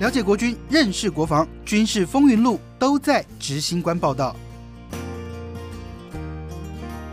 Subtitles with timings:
[0.00, 4.34] 了解国军，认识国防，军事风云录都在执行官报道。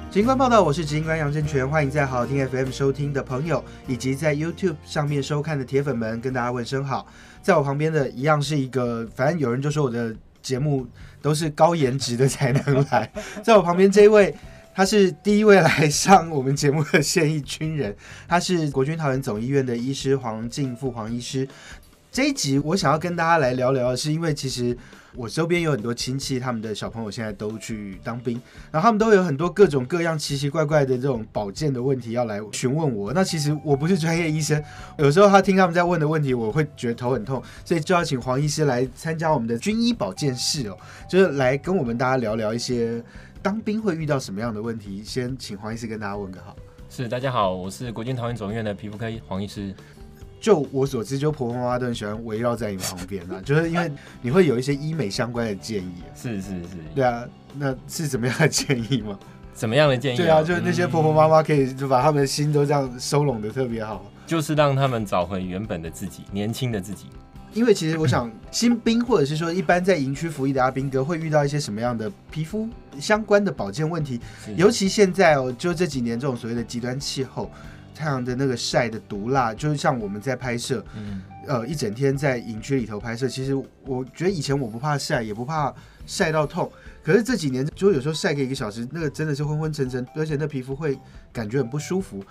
[0.09, 7.05] 执行官报道，我是执行官杨正全，欢迎在好听 FM 收听的朋友，以及在 YouTube 上面收看的铁粉们，跟大家问声好。
[7.44, 10.88] 在我旁边的一样是一个，反正有人就说我的节目
[11.21, 13.11] 都是高颜值的才能来。
[13.45, 14.36] 在我旁边这一位，
[14.73, 17.95] 他是第一位来上我们节目的现役军人，
[18.27, 21.48] 他是国军桃园总医院的医师黄进富黄医师。
[22.11, 24.77] 这一集我想要跟大家来聊聊，是因为其实
[25.15, 28.34] 我周边有很多亲戚，他们的小朋友现在都去当兵，
[28.70, 33.13] 然后他们都有很多各种各样奇奇怪怪的这种保健的问题要来询问我。
[33.13, 34.61] 那其实我不是专业医生，
[34.97, 40.77] 有时候他听他们在问的问题，我会觉得头很痛，所以就要请黄医师来参加我们的军医保健室哦，
[41.09, 43.01] 就是来跟我们大家聊聊一些
[43.41, 45.01] 当兵会遇到什么样的问题。
[45.01, 46.57] 先请黄医师跟大家问个好。
[46.89, 49.73] 是，大家好，我是国军桃园总医院的皮肤科黄医师。
[50.41, 53.90] 就我所知，就婆婆妈妈都很喜欢围绕在你旁边啊， 就是因为
[54.24, 55.93] 你会有一些医美相关的建议。
[56.15, 57.24] 是是是，对啊，
[57.55, 59.18] 那是怎么样的建议吗？
[59.54, 60.18] 怎么样的建议？
[60.18, 67.06] 对啊，就是那些婆婆妈妈可以就把他们的心都这样收拢的特别好，就是让他们找回原本的自己，年轻的自己。
[67.53, 72.68] 因为其实我想，新兵或者是说一般在营区服役的阿兵哥会遇到一些什么样的皮肤
[73.00, 74.19] 相关的保健问题？
[74.56, 77.52] 尤其现在哦，就这几年这种所谓的极端气候。
[78.02, 83.28] 太阳的那个晒的毒辣，就是像我们在拍摄，嗯呃，一整天在营区里头拍摄。
[83.28, 83.53] 其实
[83.85, 85.72] 我觉得以前我不怕晒，也不怕
[86.08, 86.72] 晒到痛，
[87.03, 90.97] 可是这几年就有时候晒个一个小时，那个真的是昏昏沉沉，而且那皮肤会
[91.31, 92.24] 感觉很不舒服。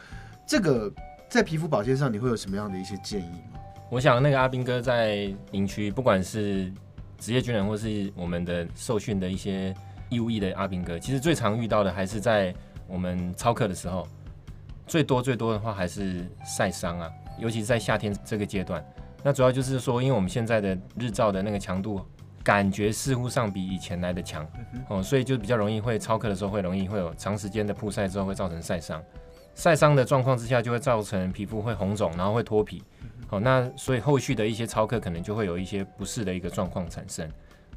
[0.44, 0.92] 这个
[1.28, 3.60] 在皮肤保健上，你会有什么样的一些建议吗？
[3.90, 6.72] 我想那个阿兵哥在营区，不管是
[7.20, 9.72] 职业军人或是我们的受训的一些
[10.08, 12.52] 义务役的阿兵哥，其实最常遇到的还是在
[12.88, 14.04] 我们操课的时候。
[14.90, 18.84] 最多最多的话还是晒伤啊，尤其是在夏天这个阶段。
[19.22, 22.04] 那主要就是说，因为我们现在的日照的那个强度，
[22.42, 24.44] 感觉似乎上比以前来的强
[24.88, 29.00] 哦，所以就比较容易会超课的时候会容易会有长时间的曝晒之后会造成晒伤。
[29.54, 32.82] 晒伤的状况之下就会造成皮肤会红肿，然后会脱皮。
[33.28, 37.30] 哦，那所以后续的一些超课可能就会有一些不适的一个状况产生。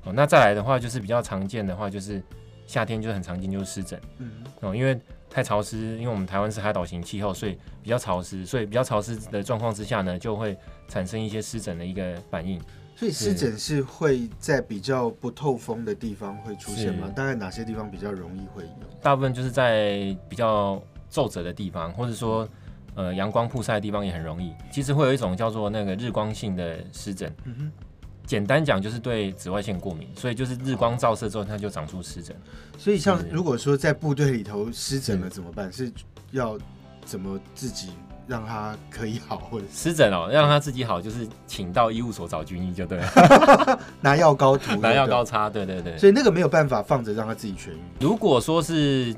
[0.03, 2.23] 哦，那再来的话就是比较常见的话就是
[2.65, 4.01] 夏天就很常见就是湿疹。
[4.17, 4.31] 嗯，
[4.61, 4.99] 哦，因为
[5.33, 10.55] 太潮湿，因为我们台湾是海岛型气候，所以比较潮湿，所以比较潮湿的状况之下呢，就会
[10.87, 12.61] 产生一些湿疹的一个反应。
[12.95, 17.11] 所以湿疹是会在比较不透风的地方会出现吗？
[17.15, 18.69] 大概哪些地方比较容易会有？
[19.01, 20.79] 大部分就是在比较
[21.09, 22.47] 皱褶的地方，或者说
[22.93, 24.53] 呃阳光曝晒的地方也很容易。
[24.71, 27.33] 其实会有一种叫做那个日光性的湿疹。
[27.45, 27.71] 嗯哼。
[28.25, 32.35] 简单讲就是对紫外线过敏，所以就是日光照射之后，它就长出湿疹。
[32.77, 35.71] 所以像如果说在部队里头湿疹了怎么办？
[35.71, 35.91] 是
[36.31, 36.57] 要
[37.05, 37.89] 怎么自己
[38.25, 45.97] 让它可以好，或者湿疹哦，让它自己好，就是请到医务所找军医就对了， 拿药膏涂，拿药膏擦，对对对。
[45.97, 47.77] 所以那个没有办法放着让它自己痊愈。
[47.99, 49.13] 如果说是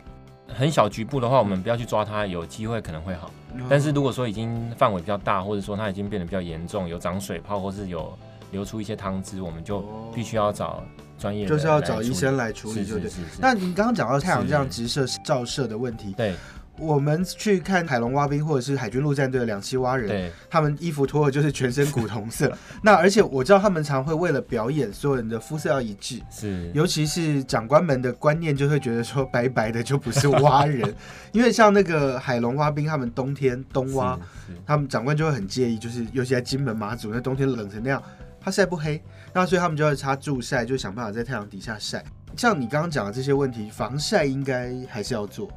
[0.48, 3.32] 很小局部的话，我们不要去抓它，有机会可能会好。
[3.70, 8.18] 但是如果说已经范围比较大，或者说它已经变得比较严重，有长水泡或是有。
[8.56, 9.82] 流出一些汤汁，我们就
[10.16, 10.82] 必须要找
[11.20, 13.12] 专业，就是要找医生来处理，就对。
[13.38, 16.34] 那你刚刚讲到太阳这样直射照射的问题，对，
[16.80, 22.52] 我们去看海龙蛙兵或者是海军陆战队的两栖蛙人，对，他们衣服脱了就是全身古铜色。
[22.82, 30.94] 那而且我知道他们常会为了表演，所有人的肤色要一致，是，尤其是长官们的观念就会觉得说白白的就不是蛙人，
[31.34, 34.18] 因为像那个海龙蛙兵，他们冬天冬蛙，
[34.66, 38.02] 他们长官就会很介意，就是尤其在金门马祖那冬天冷成那样。
[38.46, 39.02] 它晒不黑，
[39.34, 42.06] 那所以他们就要擦助晒，就想办法在太阳底下晒。
[42.38, 45.50] 像你刚刚讲的这些问题，防晒应该还是要做。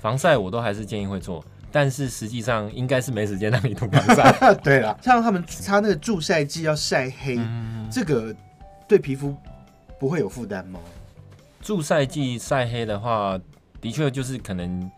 [0.00, 4.52] 防晒我都还是建议会做，但是实际上应该是没时间让你涂防晒。
[4.64, 7.38] 对了，像他们擦那个助晒剂要晒黑，
[7.88, 8.34] 这个
[8.88, 9.36] 对皮肤
[10.00, 10.80] 不会有负担吗？
[11.60, 13.38] 助晒剂晒黑的话，
[13.80, 14.90] 的确就是可能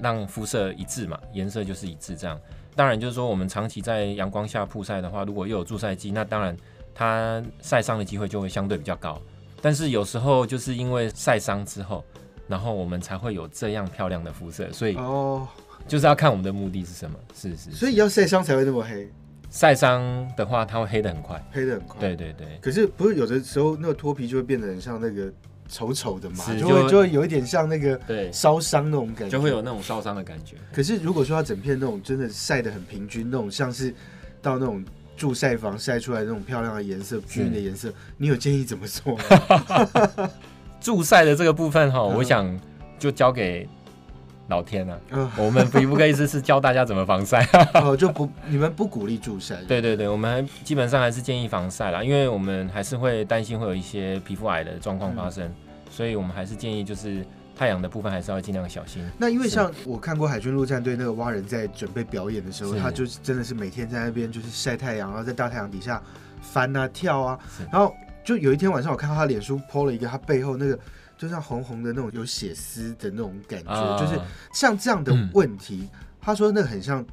[0.00, 2.36] 让肤色一致嘛，颜色就是一致这样。
[2.76, 6.56] 当然，就是说我们长期在阳光下曝晒的话，如果又有助晒剂，那当然
[6.94, 9.20] 它晒伤的机会就会相对比较高。
[9.60, 12.04] 但是有时候就是因为晒伤之后，
[12.48, 15.46] 然后我们才会有这样漂亮的肤色，所以哦，
[15.86, 17.18] 就是要看我们的目的是什么。
[17.34, 19.10] 是是，所以要晒伤才会那么黑。
[19.50, 20.02] 晒伤
[20.36, 22.00] 的话，它会黑的很快，黑的很快。
[22.00, 22.46] 对对对。
[22.62, 25.32] 可是不是有的时候那个脱皮就会变得很像那个。
[25.70, 27.98] 丑丑的嘛，就会就会有一点像那个
[28.32, 30.56] 烧伤那种感觉，就会有那种烧伤的感觉。
[30.72, 33.94] 可是如果说它整片那种真的晒得很平均，那种像是
[34.42, 34.84] 到那种
[35.16, 40.30] 驻晒房晒出来那种漂亮的颜色、均匀的颜色，你有建议怎么做吗？
[40.80, 42.58] 助晒的这个部分哈，我想
[42.98, 43.68] 就交给
[44.50, 47.42] 老天啊， 嗯，我们皮肤科医师是教大家怎么防晒。
[47.80, 55.50] 哦，就不你们不鼓励助晒，对对对，我们还基本上还是建议防晒啦，因为我们还是会担心会有一些皮肤癌的状况发生，
[55.90, 57.24] 所以我们还是建议就是
[57.56, 59.02] 太阳的部分还是要尽量小心。
[59.16, 66.02] 那因为像我看过海军陆战队那个蛙人在准备表演的时候，他就是真的是每天在那边就是晒太阳，然后在大太阳底下
[66.40, 67.38] 翻啊跳啊，
[67.70, 67.94] 然后
[68.24, 70.78] 就有一天晚上我看到他脸书 PO 了一个他背后那个
[71.20, 74.00] 就像红红的那种有血丝的那种感觉，啊。
[74.00, 74.18] 就是
[74.54, 75.86] 像这样的嗯问题，
[76.18, 77.04] 他说那很像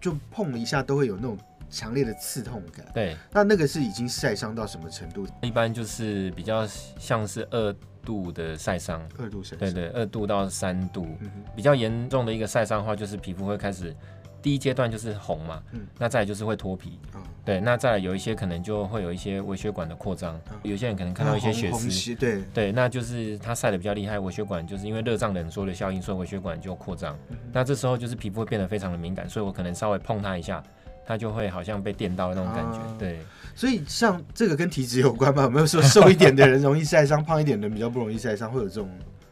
[0.00, 1.36] 就碰一下都会有那种
[1.68, 5.26] 强烈的刺痛感，对，那那个是已经晒伤到什么程度？
[5.42, 6.64] 一般就是比较
[7.00, 7.74] 像是二
[8.04, 13.92] 度的晒伤，二度晒伤，对对，二度到三度，嗯，比较严重的一个晒伤的话，就是皮肤会开始
[14.40, 22.14] 第一阶段就是红嘛，嗯那再来就是会脱皮，啊对，那再来有一些可能就会有一些微血管的扩张，有些人可能看到一些血丝。
[22.14, 27.18] 对，对，那就是它晒得比较厉害，微血管就是因为热胀冷缩的效应，所以微血管就扩张。
[27.30, 30.62] 嗯那这时候就是皮肤会变得非常的敏感，所以我可能稍微碰它一下，
[31.06, 32.78] 它就会好像被电到的那种感觉。
[32.78, 33.18] 啊对，
[33.54, 35.44] 所以像这个跟体脂有关吗？
[35.44, 38.50] 有没有说瘦一点的人容易晒伤，胖一点的人比较不容易晒伤？
[38.52, 38.88] 会有这种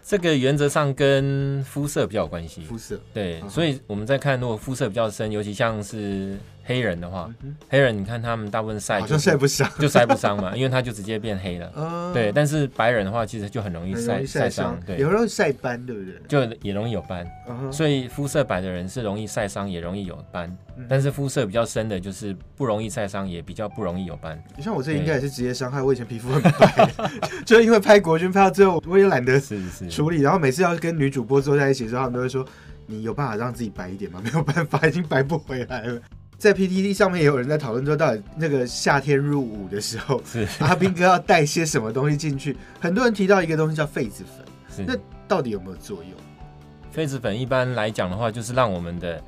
[0.08, 2.62] 这个原则上跟肤色比较有关系。
[2.62, 2.96] 肤色？
[3.12, 9.70] 对，嗯所以我们在看，如果肤色比较深，尤其像是黑人的话，嗯黑人你看他们大部分晒好像就是晒不伤。
[9.78, 11.72] 就晒不伤嘛， 因为他就直接变黑了。
[11.76, 16.20] 嗯对，但是白人的话，其实就很容易晒易晒伤伤，，对有，时候晒斑，对不对？
[16.28, 17.26] 就也容易有斑。
[17.48, 20.48] 嗯所以肤色白的人是容易晒伤，也容易有斑。
[20.76, 24.42] 嗯但是肤色比较深的，就是不容易晒伤，也比较不容易有斑。
[24.56, 26.90] 你像我这应该也是职业伤害，我以前皮肤很白，
[27.46, 32.44] 就因为拍国军拍到最后，我也懒得是是，处理，然后每次要跟女主播坐在一起的时候，他们都会说
[32.86, 36.00] ：“你有办法让自己白一点吗？”没有办法，已经白不回来了。
[36.38, 42.56] 在 PTT 上面也有人在讨论说，到底那个夏天入伍的时候，是 阿兵哥要带些什么东西进去？
[42.80, 44.94] 很多人提到一个东西叫痱子粉，那。
[45.28, 46.12] 到底有没有作用？
[46.94, 49.20] 痱子粉一般来讲的话，就是让我们的，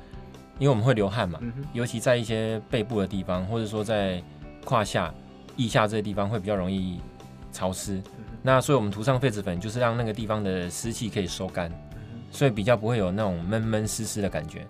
[0.57, 4.23] 因为我们会流汗嘛，嗯，尤其在一些背部的地方，或者说在
[4.63, 5.13] 胯下、
[5.57, 7.01] 腋下这些地方会比较容易
[7.51, 7.95] 潮湿。
[8.17, 14.65] 嗯那所以我们涂上痱子粉，就是让那个地方的湿气可以收干，嗯所以比较不会有那种闷闷湿湿的感觉。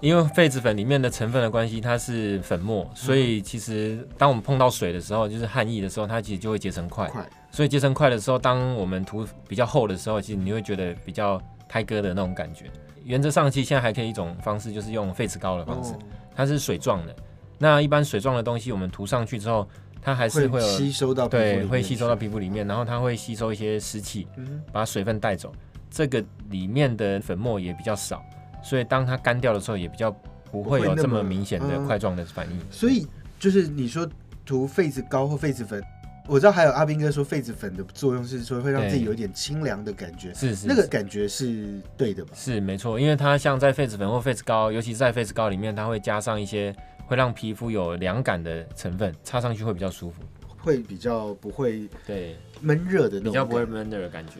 [0.00, 7.10] 因为痱子粉里面的成分的关系，它是粉末，所以其实当我们碰到水的时候，就是汗液的时候，它其实就会结成块。
[7.50, 12.66] 所以结成块的时候，当我们涂比较厚的时候，其实你会觉得比较开割的那种感觉。
[13.04, 15.98] 原则上，其实现在还可以一种方式，就是用痱子膏的方式，哦
[16.34, 17.16] 它是水状的。
[17.58, 19.66] 那一般水状的东西，我们涂上去之后，
[20.00, 24.28] 它还是会有吸收到皮肤里对会吸收到，皮肤里面，然后它会吸收一些湿气，
[24.70, 25.52] 把水分带走。
[25.90, 28.22] 这个里面的粉末也比较少，
[28.62, 30.10] 所以当它干掉的时候，也比较
[30.50, 32.60] 不会有这么明显的嗯块状的反应。
[32.70, 33.06] 所以
[33.38, 34.08] 就是你说
[34.44, 35.82] 涂痱子膏或痱子粉，
[36.26, 42.32] 我知道还有阿斌哥说痱子粉的作用是说会让自己有一点清凉的感觉，是是那个感觉是对的吧？
[42.34, 46.74] 是没错，因为它像在痱子粉或痱子膏，尤其是在痱子膏里面，它会加上一些
[47.06, 50.22] 会让皮肤有凉感的成分，擦上去会比较舒服，
[50.58, 53.64] 会比较不会对，闷热的那种，比较不会。
[53.64, 54.34] 闷热的感觉。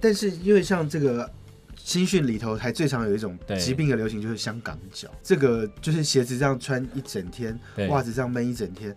[0.00, 1.30] 但是因为像这个
[1.76, 8.94] 新训里头，还最常有一种疾病的流行就是香港脚，这个就是鞋子这样穿一整天，对，袜子这样闷一整天。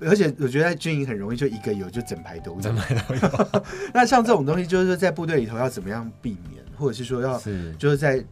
[0.00, 2.74] 而且我觉得在军营很容易，就一个有就整排都有整。
[2.74, 3.62] 排都有。
[3.94, 8.22] 那像这种东西，就是说在部队里头要怎么样避免，或者是说要是，就是在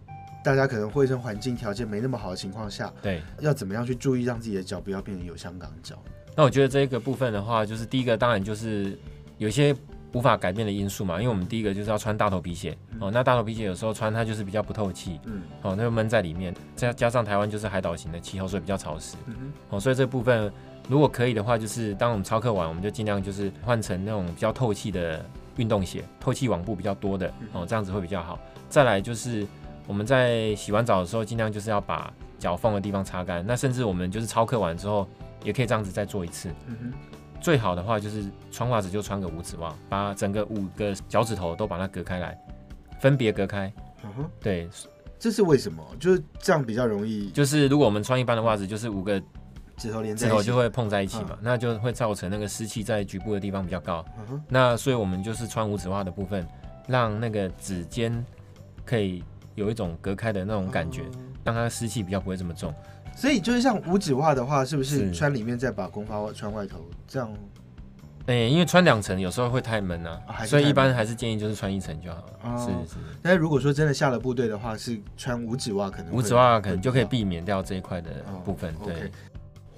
[0.44, 3.22] 大家可能卫生环境条件没那么好的情况下，对。
[3.40, 6.02] 要怎么样去注意让自己的脚不要变成有香港脚？
[6.34, 8.98] 那我觉得这个部分的话，就是第一个当然就是
[9.38, 9.74] 有些
[10.12, 15.42] 无法改变的因素嘛，因为我们第一个就是要穿大头皮鞋哦，那大头皮鞋有时候穿它就是比较不透气嗯。
[15.62, 19.16] 哦，那就闷在里面，再加上台湾就是海岛型的气候，所以比较潮湿。
[19.26, 19.52] 嗯哼。
[19.70, 20.52] 哦，所以这部分
[20.88, 25.24] 如果可以的话，就是当我们操课完，我们就尽量就是换成那种比较透气的
[25.56, 28.38] 运动鞋，透气网布比较多的哦，这样子会比较好。
[28.68, 29.46] 再来就是
[29.86, 35.06] 我们在洗完澡的时候，尽量就是要把脚缝的地方擦干，那甚至我们就是操课完之后，
[35.42, 36.50] 也可以这样子再做一次。
[36.66, 36.92] 嗯哼
[37.42, 42.38] 最好的话就是穿袜子就穿个五指袜，把整个五个脚趾头都把它隔开来，
[43.00, 43.70] 分别隔开。
[44.04, 44.68] 嗯哼，对，
[45.18, 45.84] 这是为什么？
[45.98, 49.20] 就是这样比较容易就是如果我们穿一般的袜子，就是五个
[49.76, 50.56] 指头连在一起指头就。
[50.56, 54.04] 会碰在一起嘛，那就会造成那个湿气在局部的地方比较高。
[54.48, 56.46] 那所以我们就是穿五指袜的部分，
[56.86, 58.24] 让那个指尖
[58.84, 61.06] 可以有一种隔开的那种感觉，哦
[61.44, 62.72] 让它湿气比较不会这么重。
[63.16, 66.78] 所以就是像五指袜的话，是不是是穿里面再把工发穿外头？
[67.06, 67.32] 这样
[68.26, 72.32] 哎、因为穿两层有时候会太闷啊，所以一般还是建议就是穿一层就好了。
[72.44, 72.56] 哦
[72.86, 78.10] 是是，但是如果说真的下了部队的话，是穿五指袜可能五指袜可能就可以避免掉这一块的
[78.44, 78.72] 部分。
[78.84, 79.10] 对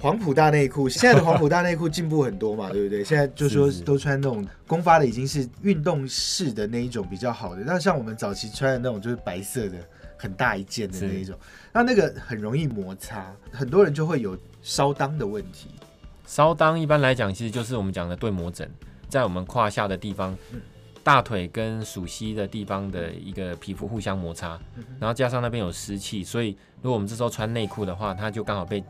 [0.04, 3.02] 黄埔大内裤，现在的黄埔大内裤进步很多嘛，对不对？
[3.02, 7.62] 现在就说都穿那种公发的，已经是运动式的那一种比较好的。
[7.64, 9.78] 那像我们早期穿的那种就是白色的，
[10.18, 11.34] 很大一件的那一种，
[11.72, 15.70] 那那个很容易摩擦，很多人就会有烧裆的问题。
[16.26, 18.70] 烧裆一般来讲，其实就是我们讲的对磨疹，
[19.08, 20.36] 在我们胯下的地方，
[21.02, 24.60] 大腿跟属膝的地方的一个皮肤互相摩擦，
[25.00, 28.84] 然后加上那边有湿气，所以如果我们这时候穿内裤的话，它就刚好被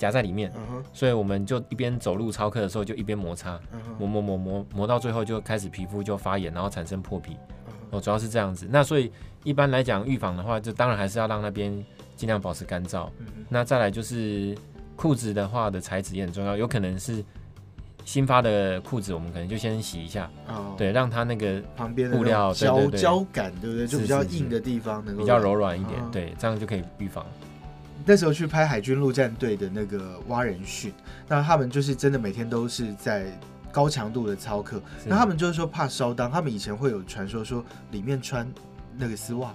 [0.00, 0.52] 夹在里面，
[0.92, 3.60] 所以我们就一边走路操课的时候就一边摩擦，
[3.98, 7.36] 磨磨磨磨磨到最后就开始皮肤就发炎，然后产生破皮。
[7.90, 8.66] 哦，主要是这样子。
[8.70, 9.12] 那所以
[9.44, 11.84] 一般来讲预防的话，就当然还是要让那边
[12.16, 13.08] 尽量保持干燥。
[13.48, 14.56] 那再来就是。
[14.96, 17.24] 裤子的话的材质也很重要，有可能是
[18.04, 23.86] 新发的裤子，我们可能就先洗一下，哦，对，让它那个旁边布料胶胶感，对不对？
[23.86, 27.24] 就比较硬的地方能够比较柔软一点，对，这样就可以预防。
[28.04, 30.92] 那时候去拍海军陆战队的那个蛙人训，
[31.28, 33.26] 那他们就是真的每天都是在
[33.70, 38.50] 高强度的操课，那他们就是说怕烧裆，他们以前会有传说说里面穿
[38.96, 39.54] 那个丝袜，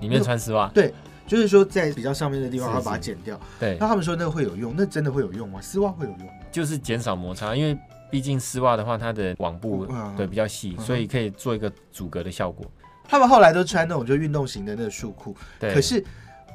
[0.00, 0.92] 里面穿丝袜，对。
[1.24, 3.40] 就是说，在比较上面的地方，要把它剪掉。
[3.58, 5.60] 对，那他们说那个会有用，那真的会有用吗？
[5.62, 6.32] 丝袜会有用吗？
[6.50, 7.78] 就是减少摩擦，因为
[8.10, 12.66] 毕竟丝袜的话，它的网布对比较细，所以可以做一个阻隔的效果。
[13.04, 15.72] 他们后来都穿那种就运动型的那个束裤，对。
[15.72, 16.04] 可是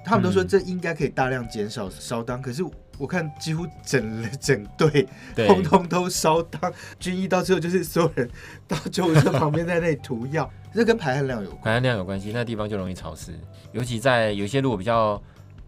[0.05, 2.63] 他们都说这应该可以大量减少烧裆，可是
[2.97, 8.29] 我看几乎整了整队通通都烧裆，军医到最后就是所有人
[8.67, 10.49] 到救护车旁边在那里涂药。
[10.73, 13.31] 这跟排汗量有关，排汗量有关系，那地方就容易潮湿，
[13.71, 15.21] 尤其在有些如果比较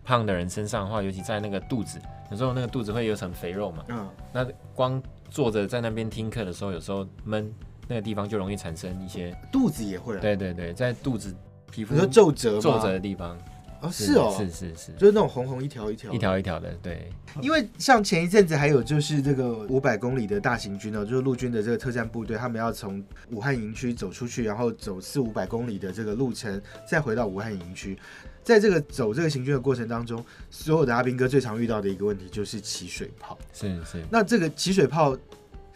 [0.03, 1.99] 胖的人身上的话，尤其在那个肚子，
[2.31, 4.45] 有时候那个肚子会有层肥肉嘛，嗯，那
[4.75, 7.51] 光坐着在那边听课的时候，有时候闷，
[7.87, 11.35] 那个地方就容易产生一些肚子也会，对对对，在肚子
[11.71, 13.37] 皮肤说皱褶皱褶的地方。
[13.81, 17.11] 哦，是哦，是是是，就是那种红红一条一条，一条一条的，对。
[17.41, 27.97] 因为像前一阵子还有就是这个五百公里的大行军哦，就是陆军的这个特战部队，他们要从武汉营区走出去，然后走四五百公里的这个路程，再回到武汉营区。
[28.43, 33.37] 在这个走这个行军的过程当中，所有的阿兵哥最常遇到的一个问题就是起水泡。
[33.53, 34.03] 是是。
[34.09, 35.15] 那这个起水泡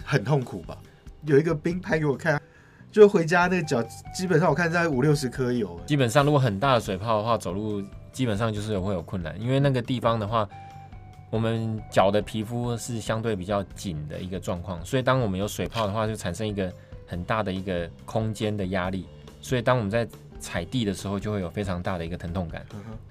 [0.03, 0.77] 很痛苦吧？
[1.25, 2.41] 有一个兵拍给我看。
[2.93, 3.81] 就回家那个脚，
[4.13, 5.79] 基本上我看在五六十颗有。
[5.83, 10.47] 基本上如果很大的水泡的话，走路基本上就是会有困难，因为那个地方的话，
[11.31, 16.71] 我们脚的皮肤是相对比较紧的一个状况，所以当我们有水泡的话，就产生一个
[17.07, 19.07] 很大的一个空间的压力，
[19.41, 20.07] 所以当我们在
[20.39, 22.63] 踩地的时候，就会有非常大的一个疼痛感。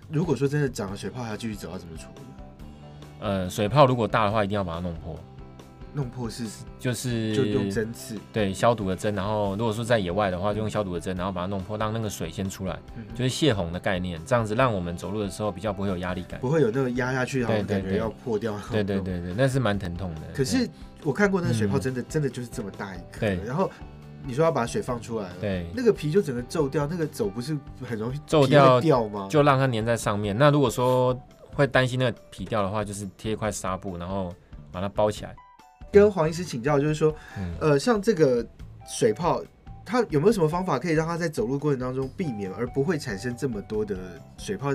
[0.08, 2.22] 如果说真的长了水泡，还要继续走，要怎么处理？
[3.18, 5.18] 呃，水泡如果大的话，一定要把它弄破。
[5.94, 6.44] 弄破是
[6.78, 12.78] 就是就用针刺，对消毒的针，然后如果说在野外的话，就用消毒的针，然后把它弄破，让那个水先出来，
[13.14, 18.58] 就是泄洪的概念，这样子让我们走路的时候比较不会有压力感，不会有那个压下去然后感觉要破掉。
[18.70, 20.20] 对对对对，那是蛮疼痛的。
[20.34, 20.68] 可是
[21.02, 23.20] 我看过那个水泡，真的真的就是这么大一颗。
[23.20, 23.70] 对，然后
[24.24, 27.56] 你说要把水放出来，对，那个皮就整个皱掉，那个走不是
[27.86, 29.26] 很容易皱掉掉吗？
[29.28, 30.36] 就让它粘在上面。
[30.36, 31.14] 那如果说
[31.52, 34.32] 会担心那个皮掉的话，就是贴一块纱布，然后
[34.70, 35.34] 把它包起来。
[35.92, 37.14] 跟黄医师请教，就是说，
[37.60, 38.44] 呃，像这个
[38.88, 39.42] 水泡，
[39.84, 43.96] 它有没有什么方法可以让它在走路过程当中避免，而不会产生这么多的
[44.38, 44.72] 水泡？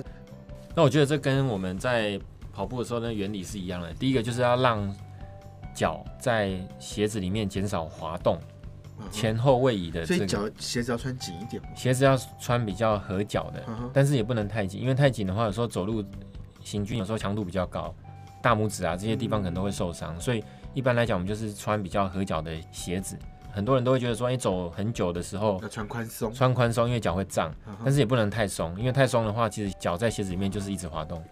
[0.75, 2.19] 那我觉得这跟我们在
[2.53, 3.91] 跑步的时候呢原理是一样的。
[3.95, 4.95] 第一个就是要让
[5.73, 8.37] 脚在鞋子里面减少滑动，
[9.09, 10.05] 前后位移的。
[10.05, 16.03] 所以脚鞋子要穿紧一点鞋子要穿比较合脚的，但是也不能太紧，因为太紧的话，有时候走路
[16.63, 17.91] 行军有时候强度比较高，
[18.39, 20.43] 大拇指啊这些地方可能都会受伤，所以。
[20.73, 23.17] 一般来讲，我们就是穿比较合脚的鞋子。
[23.51, 27.51] 很多人都会觉得说，你，走很久的时候要穿宽松，穿宽松，因为脚会胀。
[27.83, 31.23] 但是也不能太松，因为太松的话，其实脚在鞋子里面就是一直滑动。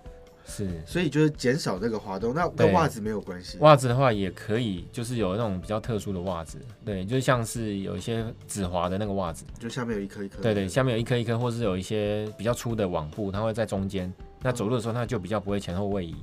[0.47, 2.33] 是，所以就是减少这个滑动。
[2.33, 3.57] 那跟袜子没有关系。
[3.61, 10.41] 袜子的话也可以，就是有那种比较特殊的袜子，对，就像是有一些止滑的那个袜子，就下面有一颗一颗。
[10.41, 14.11] 对对，下面有一颗一颗，或是有一些比较粗的网布，它会在中间。
[14.41, 16.15] 那走路的时候，它就比较不会前后位移。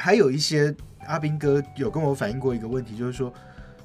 [0.00, 0.74] 还有一些。
[1.06, 3.32] 阿兵哥有跟我反映过一个问题，就是说，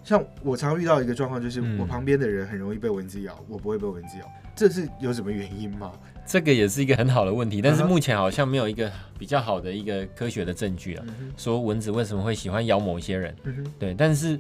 [0.03, 5.93] 像我常遇到一个状况，就是我旁边的人很容易被蚊子咬，我不会被蚊子咬，这是有什么原因吗？
[6.27, 11.05] 这个也是一个很好的问题，但是目前好像没有一个比较好的一个科学的证据啊，
[11.37, 13.33] 说蚊子为什么会喜欢咬某些人。
[13.79, 14.37] 对，但是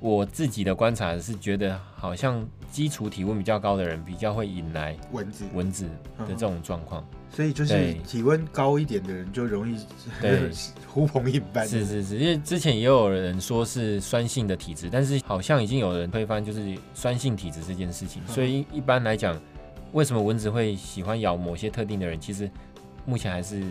[0.00, 5.84] 我自己的观察是觉得，好像基础体温比较高的人比较会引来蚊子蚊子
[6.18, 7.04] 的这种状况。
[7.28, 9.78] 所以就是体温高一点的人就容易
[10.22, 10.50] 对
[10.88, 11.66] 呼朋引伴。
[11.68, 18.22] 是是是，因为之前也有人说是酸性的体质，但是好像已经有人推翻就是酸性体质这件事情。
[18.26, 19.38] 所以一般来讲，
[19.92, 22.50] 为什么蚊子会喜欢咬某些特定的人，其实
[23.04, 23.62] 目前还是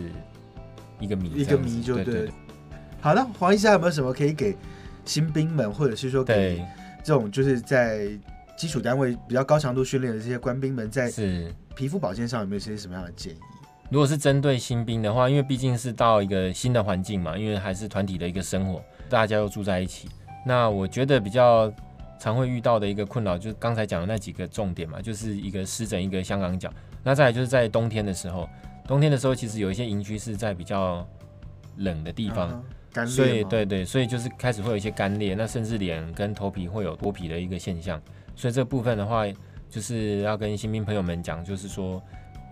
[1.00, 1.30] 一个谜。
[1.30, 2.30] 一个谜就对。
[3.00, 4.56] 好的，黄医生有没有什么可以给
[5.06, 6.62] 新兵们，或者是说给
[7.02, 8.08] 这种就是在
[8.58, 11.50] 基础单位比较高强度训练的这些官兵们，在是。
[11.76, 13.38] 皮肤保健上有没有些什么样的建议？
[13.90, 20.08] 如果是针对新兵的话，因为毕竟是到一个新的环境嘛，因为还是团体的一个生活，大家又住在一起。
[20.46, 21.70] 那我觉得比较
[22.18, 26.72] 常会遇到的一个困扰，就是刚才讲的那几个重点嘛，就是一个湿疹，一个香港脚。
[27.04, 28.48] 那再来就是在冬天的时候，
[28.88, 31.06] 冬天的时候其实有一些营区是在比较
[31.76, 32.64] 冷的地方，
[33.04, 38.00] 所以对对，所以就是开始会有一些干裂，那甚至脸跟头皮会有脱皮的一个现象。
[38.36, 39.24] 所以这部分的话，
[39.68, 42.00] 就是要跟新兵朋友们讲，就是说。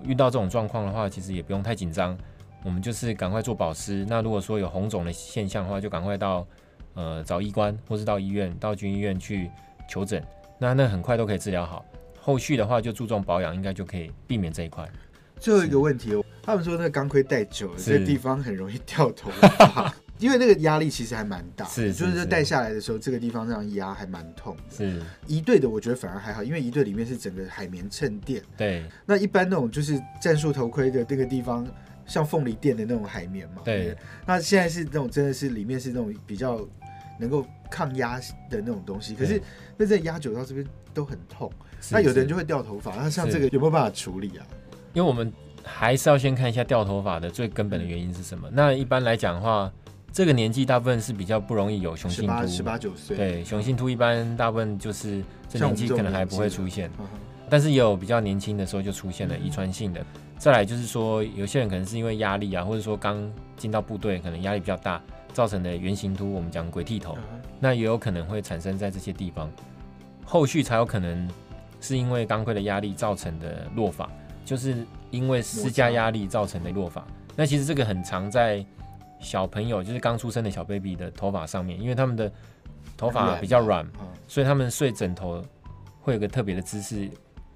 [0.03, 2.19] 遇到这种状况的话，其实也不用太紧张，
[2.63, 4.05] 我们就是赶快做保湿。
[4.07, 6.47] 那如果说有红肿的现象的话，就赶快到
[6.93, 9.51] 呃找医官，或是到医院、到军医院去
[9.89, 10.23] 求诊。
[10.59, 11.83] 那那很快都可以治疗好。
[12.21, 14.87] 后续的话就注重保养，应该就可以避免这一块。
[15.41, 19.95] 最后一个问题，他们说那个钢盔戴久了，这个地方很容易掉头发。
[20.19, 24.57] 因为那个压力其实还蛮大，是，就是带下来的时候，这个地方这样压还蛮痛。
[24.71, 28.41] 是，一队的我觉得反而还好，因为一队里面是整个海绵衬垫。
[28.57, 28.85] 对。
[29.05, 31.67] 那一般那种就是战术头盔的那个地方，
[32.07, 33.63] 像凤梨垫的那种海绵嘛。
[33.65, 33.97] 对。
[34.25, 36.65] 那现在是那种真的是里面是那种比较
[37.19, 38.19] 能够抗压
[38.49, 39.43] 的那种东西，可是
[39.77, 41.53] 那这压久到这边都很痛。
[41.91, 44.47] 那有的人就会掉头发，那像这个有没有办法处理啊？
[44.93, 45.31] 因为我们
[45.65, 48.49] 还是要先看一下掉头发的最根本的原因是什么。
[48.53, 49.73] 那一般来讲的话。
[50.15, 53.17] 这个年纪大部分是比较不容易有雄性秃，十八九岁。
[53.17, 56.89] 对，雄性秃一般大部分就是这年纪可能还不会出现，
[57.51, 60.07] 但是也有比较年轻的时候就出现了遗传性的。
[60.39, 65.03] 再来就是说，有些人可能是因为压力啊，或者说刚进到部队，可能压力比较大
[65.33, 67.19] 造成的圆形秃，我们讲鬼剃头，
[67.59, 69.51] 那也有可能会产生在这些地方，
[70.25, 71.29] 后续才有可能
[71.81, 74.09] 是因为钢盔的压力造成的落发，
[74.45, 77.05] 就是因为施加压力造成的落发。
[77.35, 78.65] 那其实这个很常在。
[79.25, 82.31] 小朋友就是刚出生的小 baby 的头发上面，因为他们的
[82.97, 83.85] 头发比较软，
[84.29, 85.43] 所以他们睡枕头
[86.01, 87.09] 会有个特别的姿势，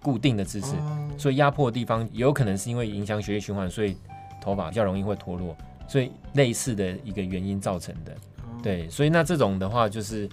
[0.03, 0.75] 固定的姿势，
[1.17, 3.97] 所以压迫的地方有可能是因为影响血液循环，所以
[4.41, 5.55] 头发比较容易会脱落，
[5.87, 8.17] 所以类似的一个原因造成的。
[8.63, 10.29] 对，所以那这种的话，就是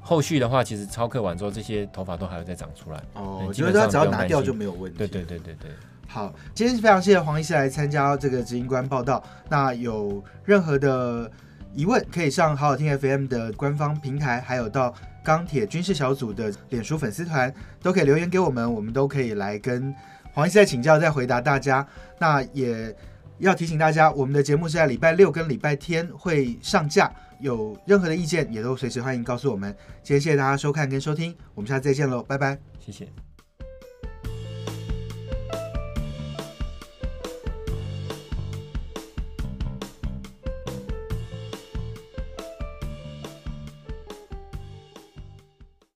[0.00, 3.02] 后续的话，其实超课完之后，这些头发都还会再长出来。
[3.14, 4.98] 哦，我觉得他只要拿掉就没有问题。
[4.98, 5.70] 对对对对对。
[6.08, 9.22] 好，今天非常谢谢黄医师来参加这个执行官报道。
[9.48, 11.30] 那有任何的
[11.74, 19.94] 疑问，可以上好好听 FM 的官方平台，还有到钢铁军事小组的脸书粉丝团，都可以留言给我们，我们都可以来跟
[20.32, 21.86] 黄医师再请教，再回答大家。
[22.18, 22.94] 那也
[23.38, 29.74] 要提醒大家，我们的节目是在礼拜六跟礼拜天会上架，有任何的意见也都随时欢迎告诉我们。
[30.02, 33.25] 今天谢谢大家收看跟收听，我们下次再见喽，拜拜，谢谢。